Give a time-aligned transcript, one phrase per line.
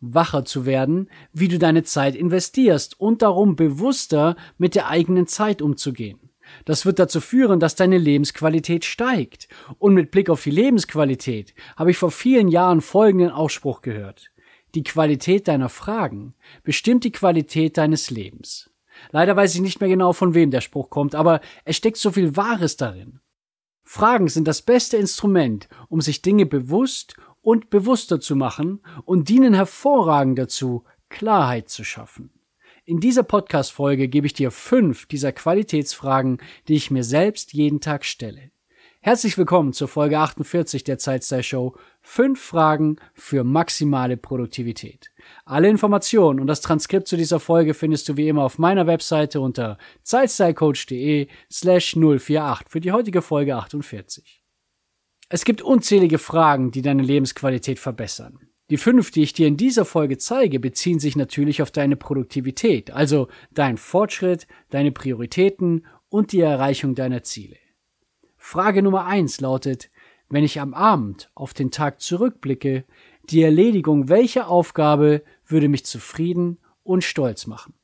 [0.00, 5.62] wacher zu werden, wie du deine Zeit investierst und darum, bewusster mit der eigenen Zeit
[5.62, 6.30] umzugehen.
[6.64, 9.48] Das wird dazu führen, dass deine Lebensqualität steigt.
[9.78, 14.30] Und mit Blick auf die Lebensqualität habe ich vor vielen Jahren folgenden Ausspruch gehört.
[14.74, 18.70] Die Qualität deiner Fragen bestimmt die Qualität deines Lebens.
[19.10, 22.10] Leider weiß ich nicht mehr genau, von wem der Spruch kommt, aber es steckt so
[22.10, 23.20] viel Wahres darin.
[23.82, 29.54] Fragen sind das beste Instrument, um sich Dinge bewusst und bewusster zu machen und dienen
[29.54, 32.30] hervorragend dazu, Klarheit zu schaffen.
[32.86, 38.04] In dieser Podcast-Folge gebe ich dir fünf dieser Qualitätsfragen, die ich mir selbst jeden Tag
[38.04, 38.50] stelle.
[39.00, 41.76] Herzlich willkommen zur Folge 48 der Zeitstyle Show.
[42.00, 45.10] Fünf Fragen für maximale Produktivität.
[45.44, 49.40] Alle Informationen und das Transkript zu dieser Folge findest du wie immer auf meiner Webseite
[49.40, 54.43] unter zeitstylecoach.de slash 048 für die heutige Folge 48.
[55.28, 58.38] Es gibt unzählige Fragen, die deine Lebensqualität verbessern.
[58.70, 62.90] Die fünf, die ich dir in dieser Folge zeige, beziehen sich natürlich auf deine Produktivität,
[62.90, 67.56] also deinen Fortschritt, deine Prioritäten und die Erreichung deiner Ziele.
[68.36, 69.90] Frage Nummer eins lautet,
[70.28, 72.84] wenn ich am Abend auf den Tag zurückblicke,
[73.30, 77.74] die Erledigung welcher Aufgabe würde mich zufrieden und stolz machen?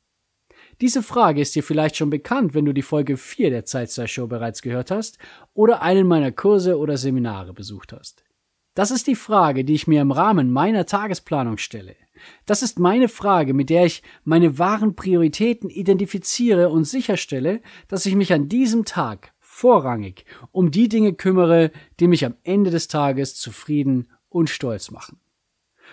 [0.81, 4.25] Diese Frage ist dir vielleicht schon bekannt, wenn du die Folge 4 der Zeitstyle Show
[4.25, 5.19] bereits gehört hast
[5.53, 8.23] oder einen meiner Kurse oder Seminare besucht hast.
[8.73, 11.95] Das ist die Frage, die ich mir im Rahmen meiner Tagesplanung stelle.
[12.47, 18.15] Das ist meine Frage, mit der ich meine wahren Prioritäten identifiziere und sicherstelle, dass ich
[18.15, 23.35] mich an diesem Tag vorrangig um die Dinge kümmere, die mich am Ende des Tages
[23.35, 25.19] zufrieden und stolz machen.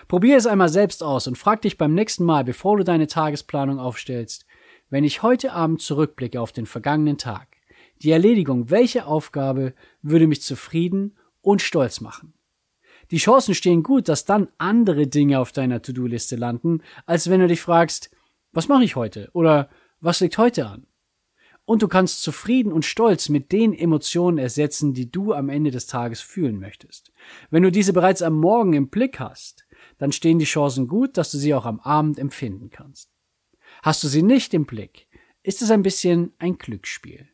[0.07, 3.79] Probier es einmal selbst aus und frag dich beim nächsten Mal, bevor du deine Tagesplanung
[3.79, 4.45] aufstellst,
[4.89, 7.47] wenn ich heute Abend zurückblicke auf den vergangenen Tag,
[8.01, 12.33] die Erledigung welcher Aufgabe würde mich zufrieden und stolz machen?
[13.11, 17.47] Die Chancen stehen gut, dass dann andere Dinge auf deiner To-Do-Liste landen, als wenn du
[17.47, 18.11] dich fragst,
[18.51, 20.85] was mache ich heute oder was liegt heute an?
[21.69, 25.85] und du kannst zufrieden und stolz mit den Emotionen ersetzen, die du am Ende des
[25.85, 27.11] Tages fühlen möchtest.
[27.51, 29.67] Wenn du diese bereits am Morgen im Blick hast,
[29.99, 33.11] dann stehen die Chancen gut, dass du sie auch am Abend empfinden kannst.
[33.81, 35.07] Hast du sie nicht im Blick,
[35.43, 37.29] ist es ein bisschen ein Glücksspiel.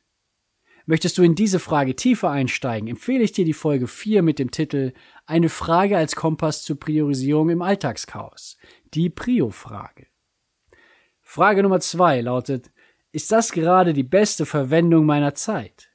[0.86, 4.52] Möchtest du in diese Frage tiefer einsteigen, empfehle ich dir die Folge 4 mit dem
[4.52, 4.94] Titel
[5.26, 8.58] Eine Frage als Kompass zur Priorisierung im Alltagschaos.
[8.94, 10.06] Die Prio-Frage.
[11.22, 12.72] Frage Nummer 2 lautet,
[13.12, 15.90] ist das gerade die beste Verwendung meiner Zeit?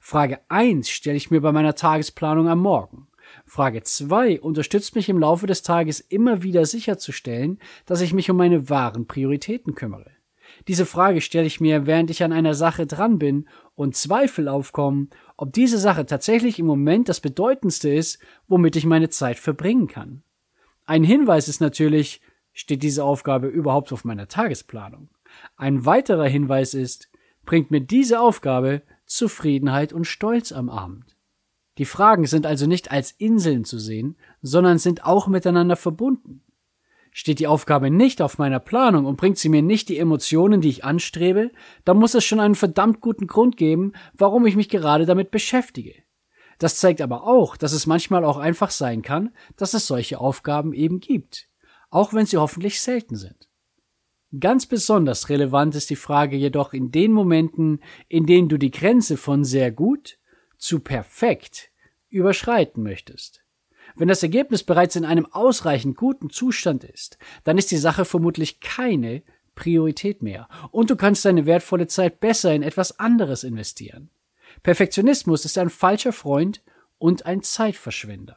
[0.00, 3.08] Frage 1 stelle ich mir bei meiner Tagesplanung am Morgen.
[3.44, 8.36] Frage 2 unterstützt mich im Laufe des Tages immer wieder sicherzustellen, dass ich mich um
[8.36, 10.10] meine wahren Prioritäten kümmere.
[10.68, 15.10] Diese Frage stelle ich mir, während ich an einer Sache dran bin und Zweifel aufkommen,
[15.36, 20.22] ob diese Sache tatsächlich im Moment das Bedeutendste ist, womit ich meine Zeit verbringen kann.
[20.84, 22.20] Ein Hinweis ist natürlich,
[22.52, 25.08] steht diese Aufgabe überhaupt auf meiner Tagesplanung?
[25.56, 27.10] Ein weiterer Hinweis ist,
[27.44, 31.15] bringt mir diese Aufgabe Zufriedenheit und Stolz am Abend.
[31.78, 36.42] Die Fragen sind also nicht als Inseln zu sehen, sondern sind auch miteinander verbunden.
[37.12, 40.68] Steht die Aufgabe nicht auf meiner Planung und bringt sie mir nicht die Emotionen, die
[40.68, 41.50] ich anstrebe,
[41.84, 45.94] dann muss es schon einen verdammt guten Grund geben, warum ich mich gerade damit beschäftige.
[46.58, 50.72] Das zeigt aber auch, dass es manchmal auch einfach sein kann, dass es solche Aufgaben
[50.72, 51.48] eben gibt,
[51.90, 53.48] auch wenn sie hoffentlich selten sind.
[54.38, 59.16] Ganz besonders relevant ist die Frage jedoch in den Momenten, in denen du die Grenze
[59.16, 60.18] von sehr gut
[60.66, 61.70] zu perfekt
[62.08, 63.42] überschreiten möchtest.
[63.94, 68.60] Wenn das Ergebnis bereits in einem ausreichend guten Zustand ist, dann ist die Sache vermutlich
[68.60, 69.22] keine
[69.54, 74.10] Priorität mehr und du kannst deine wertvolle Zeit besser in etwas anderes investieren.
[74.62, 76.62] Perfektionismus ist ein falscher Freund
[76.98, 78.36] und ein Zeitverschwender.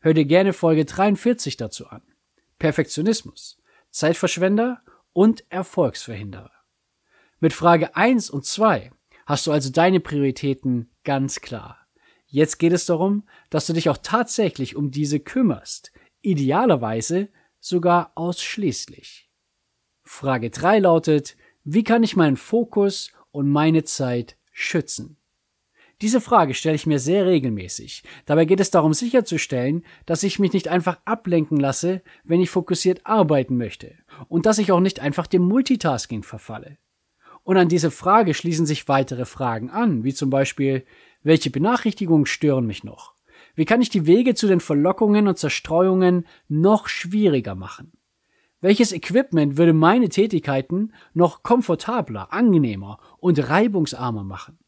[0.00, 2.02] Hör dir gerne Folge 43 dazu an.
[2.58, 3.58] Perfektionismus,
[3.90, 4.82] Zeitverschwender
[5.12, 6.50] und Erfolgsverhinderer.
[7.40, 8.90] Mit Frage 1 und 2
[9.26, 11.78] hast du also deine Prioritäten ganz klar.
[12.26, 17.28] Jetzt geht es darum, dass du dich auch tatsächlich um diese kümmerst, idealerweise
[17.60, 19.30] sogar ausschließlich.
[20.02, 25.16] Frage 3 lautet, wie kann ich meinen Fokus und meine Zeit schützen?
[26.00, 28.02] Diese Frage stelle ich mir sehr regelmäßig.
[28.26, 33.06] Dabei geht es darum sicherzustellen, dass ich mich nicht einfach ablenken lasse, wenn ich fokussiert
[33.06, 33.94] arbeiten möchte
[34.28, 36.78] und dass ich auch nicht einfach dem Multitasking verfalle.
[37.44, 40.84] Und an diese Frage schließen sich weitere Fragen an, wie zum Beispiel,
[41.22, 43.14] welche Benachrichtigungen stören mich noch?
[43.54, 47.92] Wie kann ich die Wege zu den Verlockungen und Zerstreuungen noch schwieriger machen?
[48.60, 54.58] Welches Equipment würde meine Tätigkeiten noch komfortabler, angenehmer und reibungsarmer machen?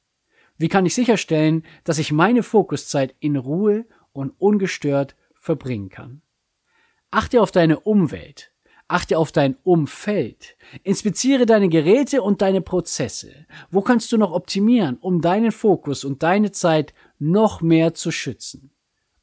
[0.58, 6.20] Wie kann ich sicherstellen, dass ich meine Fokuszeit in Ruhe und ungestört verbringen kann?
[7.11, 8.52] Achte auf deine Umwelt.
[8.88, 10.56] Achte auf dein Umfeld.
[10.85, 13.47] Inspiziere deine Geräte und deine Prozesse.
[13.71, 18.71] Wo kannst du noch optimieren, um deinen Fokus und deine Zeit noch mehr zu schützen?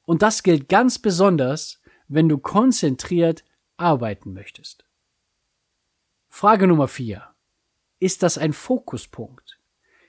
[0.05, 1.79] Und das gilt ganz besonders,
[2.09, 3.45] wenn du konzentriert
[3.77, 4.85] arbeiten möchtest.
[6.27, 7.23] Frage Nummer vier:
[7.99, 9.59] Ist das ein Fokuspunkt?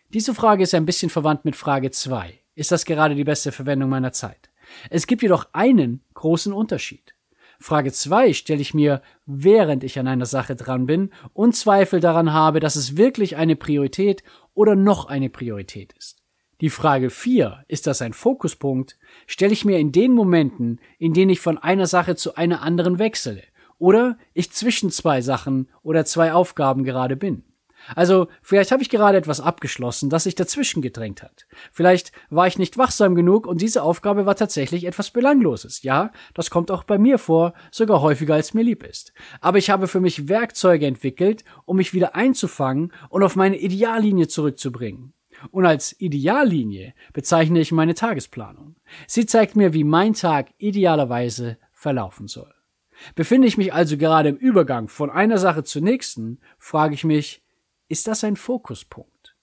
[0.09, 2.41] Diese Frage ist ein bisschen verwandt mit Frage 2.
[2.55, 4.51] Ist das gerade die beste Verwendung meiner Zeit?
[4.91, 7.14] Es gibt jedoch einen großen Unterschied.
[7.61, 12.33] Frage 2 stelle ich mir, während ich an einer Sache dran bin und Zweifel daran
[12.33, 14.23] habe, dass es wirklich eine Priorität
[14.55, 16.23] oder noch eine Priorität ist.
[16.61, 21.31] Die Frage 4, ist das ein Fokuspunkt, stelle ich mir in den Momenten, in denen
[21.31, 23.43] ich von einer Sache zu einer anderen wechsle
[23.79, 27.45] oder ich zwischen zwei Sachen oder zwei Aufgaben gerade bin.
[27.95, 31.47] Also vielleicht habe ich gerade etwas abgeschlossen, das sich dazwischen gedrängt hat.
[31.73, 35.83] Vielleicht war ich nicht wachsam genug und diese Aufgabe war tatsächlich etwas Belangloses.
[35.83, 39.13] Ja, das kommt auch bei mir vor, sogar häufiger als mir lieb ist.
[39.41, 44.29] Aber ich habe für mich Werkzeuge entwickelt, um mich wieder einzufangen und auf meine Ideallinie
[44.29, 45.13] zurückzubringen.
[45.51, 48.77] Und als Ideallinie bezeichne ich meine Tagesplanung.
[49.07, 52.55] Sie zeigt mir, wie mein Tag idealerweise verlaufen soll.
[53.15, 57.44] Befinde ich mich also gerade im Übergang von einer Sache zur nächsten, frage ich mich,
[57.89, 59.37] ist das ein Fokuspunkt.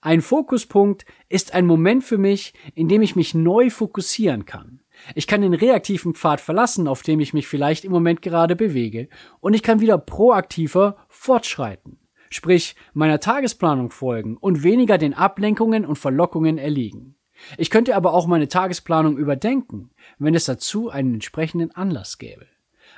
[0.00, 4.80] Ein Fokuspunkt ist ein Moment für mich, in dem ich mich neu fokussieren kann.
[5.14, 9.08] Ich kann den reaktiven Pfad verlassen, auf dem ich mich vielleicht im Moment gerade bewege,
[9.40, 11.98] und ich kann wieder proaktiver fortschreiten,
[12.30, 17.16] sprich meiner Tagesplanung folgen und weniger den Ablenkungen und Verlockungen erliegen.
[17.58, 22.46] Ich könnte aber auch meine Tagesplanung überdenken, wenn es dazu einen entsprechenden Anlass gäbe.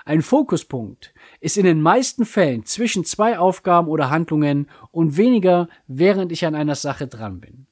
[0.08, 6.32] Ein Fokuspunkt ist in den meisten Fällen zwischen zwei Aufgaben oder Handlungen und weniger, während
[6.32, 7.66] ich an einer Sache dran bin.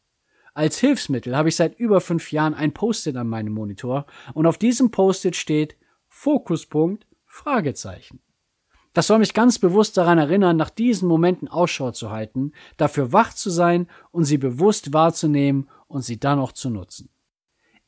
[0.52, 4.04] Als Hilfsmittel habe ich seit über fünf Jahren ein Post-it an meinem Monitor
[4.34, 5.76] und auf diesem Post-it steht
[6.10, 8.20] Fokuspunkt Fragezeichen.
[8.92, 13.32] Das soll mich ganz bewusst daran erinnern, nach diesen Momenten Ausschau zu halten, dafür wach
[13.32, 17.08] zu sein und sie bewusst wahrzunehmen und sie dann auch zu nutzen.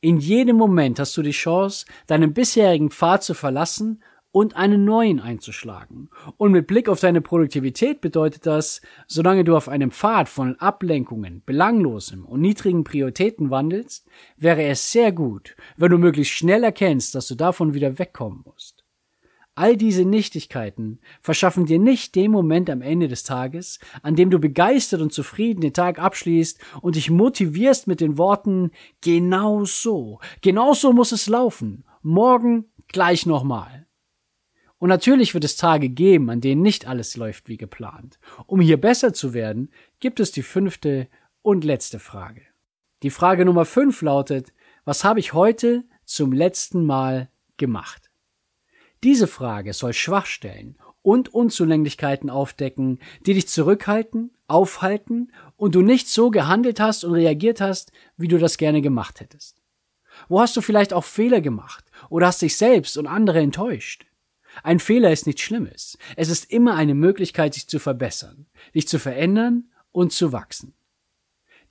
[0.01, 5.19] In jedem Moment hast du die Chance, deinen bisherigen Pfad zu verlassen und einen neuen
[5.19, 6.09] einzuschlagen.
[6.37, 11.41] Und mit Blick auf deine Produktivität bedeutet das, solange du auf einem Pfad von Ablenkungen,
[11.45, 17.27] belanglosem und niedrigen Prioritäten wandelst, wäre es sehr gut, wenn du möglichst schnell erkennst, dass
[17.27, 18.85] du davon wieder wegkommen musst.
[19.55, 24.39] All diese Nichtigkeiten verschaffen dir nicht den Moment am Ende des Tages, an dem du
[24.39, 28.71] begeistert und zufrieden den Tag abschließt und dich motivierst mit den Worten
[29.01, 33.88] genau so, genau so muss es laufen, morgen gleich nochmal.
[34.79, 38.17] Und natürlich wird es Tage geben, an denen nicht alles läuft wie geplant.
[38.47, 41.07] Um hier besser zu werden, gibt es die fünfte
[41.41, 42.41] und letzte Frage.
[43.03, 44.53] Die Frage Nummer fünf lautet,
[44.85, 48.09] was habe ich heute zum letzten Mal gemacht?
[49.03, 56.31] Diese Frage soll Schwachstellen und Unzulänglichkeiten aufdecken, die dich zurückhalten, aufhalten und du nicht so
[56.31, 59.61] gehandelt hast und reagiert hast, wie du das gerne gemacht hättest.
[60.27, 64.08] Wo hast du vielleicht auch Fehler gemacht oder hast dich selbst und andere enttäuscht?
[64.63, 65.97] Ein Fehler ist nichts Schlimmes.
[66.15, 70.73] Es ist immer eine Möglichkeit, sich zu verbessern, dich zu verändern und zu wachsen.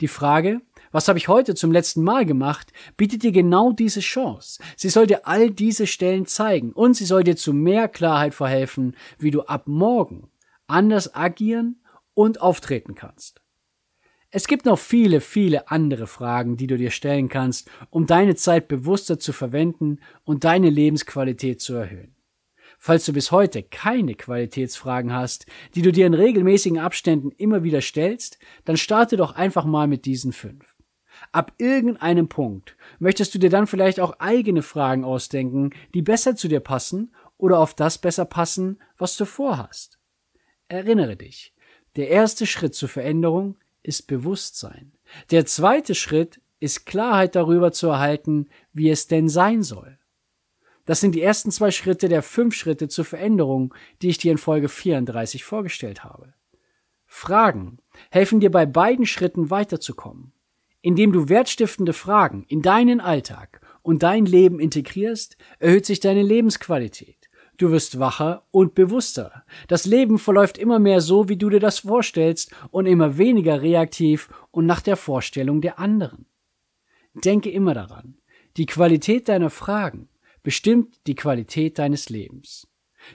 [0.01, 0.61] Die Frage,
[0.93, 4.63] was habe ich heute zum letzten Mal gemacht, bietet dir genau diese Chance.
[4.77, 8.97] Sie soll dir all diese Stellen zeigen und sie soll dir zu mehr Klarheit verhelfen,
[9.19, 10.31] wie du ab morgen
[10.69, 11.83] anders agieren
[12.15, 13.41] und auftreten kannst.
[14.31, 18.69] Es gibt noch viele, viele andere Fragen, die du dir stellen kannst, um deine Zeit
[18.69, 22.15] bewusster zu verwenden und deine Lebensqualität zu erhöhen.
[22.79, 27.81] Falls du bis heute keine Qualitätsfragen hast, die du dir in regelmäßigen Abständen immer wieder
[27.81, 30.77] stellst, dann starte doch einfach mal mit diesen fünf.
[31.33, 36.47] Ab irgendeinem Punkt möchtest du dir dann vielleicht auch eigene Fragen ausdenken, die besser zu
[36.47, 39.99] dir passen oder auf das besser passen, was du vorhast.
[40.69, 41.53] Erinnere dich,
[41.97, 44.93] der erste Schritt zur Veränderung ist Bewusstsein.
[45.31, 49.99] Der zweite Schritt ist Klarheit darüber zu erhalten, wie es denn sein soll.
[50.89, 54.39] Das sind die ersten zwei Schritte der fünf Schritte zur Veränderung, die ich dir in
[54.39, 56.33] Folge 34 vorgestellt habe.
[57.05, 57.77] Fragen
[58.11, 60.33] helfen dir bei beiden Schritten weiterzukommen.
[60.81, 67.29] Indem du wertstiftende Fragen in deinen Alltag und dein Leben integrierst, erhöht sich deine Lebensqualität.
[67.59, 69.45] Du wirst wacher und bewusster.
[69.67, 74.31] Das Leben verläuft immer mehr so, wie du dir das vorstellst und immer weniger reaktiv
[74.53, 76.25] und nach der Vorstellung der anderen.
[77.13, 78.17] Denke immer daran,
[78.57, 80.09] die Qualität deiner Fragen
[80.49, 82.67] bestimmt die Qualität deines Lebens.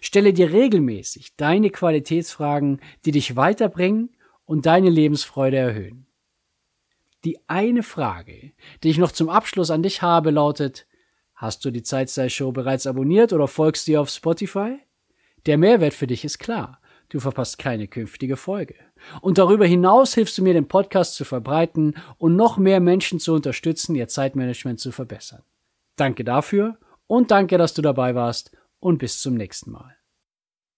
[0.01, 6.05] Stelle dir regelmäßig deine Qualitätsfragen, die dich weiterbringen und deine Lebensfreude erhöhen.
[7.23, 8.51] Die eine Frage,
[8.83, 10.85] die ich noch zum Abschluss an dich habe, lautet,
[11.33, 14.77] hast du die Zeitstyle-Show bereits abonniert oder folgst dir auf Spotify?
[15.47, 16.79] Der Mehrwert für dich ist klar.
[17.09, 18.75] Du verpasst keine künftige Folge.
[19.21, 23.33] Und darüber hinaus hilfst du mir, den Podcast zu verbreiten und noch mehr Menschen zu
[23.33, 25.41] unterstützen, ihr Zeitmanagement zu verbessern.
[25.95, 26.77] Danke dafür
[27.13, 29.95] und danke, dass du dabei warst und bis zum nächsten Mal.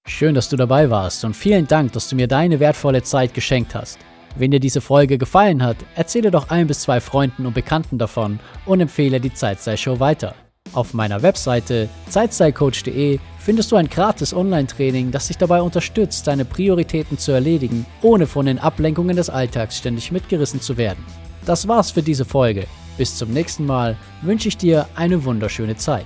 [0.05, 3.73] Schön, dass du dabei warst und vielen Dank, dass du mir deine wertvolle Zeit geschenkt
[3.73, 3.99] hast.
[4.35, 8.41] Wenn dir diese Folge gefallen hat, erzähle doch ein bis zwei Freunden und Bekannten davon
[8.65, 10.35] und empfehle die Zeitstyle-Show weiter.
[10.73, 17.17] Auf meiner Webseite zeitstylecoach.de findest du ein gratis Online-Training, das dich dabei unterstützt, deine Prioritäten
[17.17, 21.03] zu erledigen, ohne von den Ablenkungen des Alltags ständig mitgerissen zu werden.
[21.45, 22.67] Das war's für diese Folge.
[22.97, 26.05] Bis zum nächsten Mal wünsche ich dir eine wunderschöne Zeit.